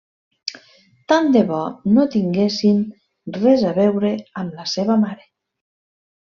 Tant 1.11 1.27
de 1.35 1.43
bo 1.51 1.59
no 1.97 2.05
tinguessin 2.15 2.79
res 3.37 3.67
a 3.73 3.75
veure 3.77 4.15
amb 4.43 4.57
la 4.63 4.67
seva 4.73 4.97
mare. 5.07 5.29